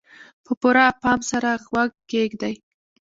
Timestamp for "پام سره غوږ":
1.01-1.91